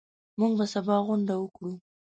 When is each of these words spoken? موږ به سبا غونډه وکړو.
موږ 0.39 0.51
به 0.57 0.65
سبا 0.73 0.95
غونډه 1.05 1.33
وکړو. 1.37 1.71